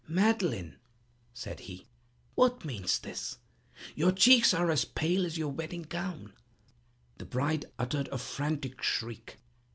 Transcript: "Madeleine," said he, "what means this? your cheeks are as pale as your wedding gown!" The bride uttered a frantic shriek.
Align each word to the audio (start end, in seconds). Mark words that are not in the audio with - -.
"Madeleine," 0.07 0.77
said 1.31 1.59
he, 1.59 1.85
"what 2.33 2.65
means 2.65 2.97
this? 2.97 3.37
your 3.93 4.11
cheeks 4.11 4.51
are 4.51 4.71
as 4.71 4.83
pale 4.83 5.27
as 5.27 5.37
your 5.37 5.51
wedding 5.51 5.83
gown!" 5.83 6.33
The 7.19 7.25
bride 7.25 7.65
uttered 7.77 8.07
a 8.11 8.17
frantic 8.17 8.81
shriek. 8.81 9.37